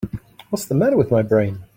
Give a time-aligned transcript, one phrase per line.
[0.49, 1.59] What's the matter with my brain?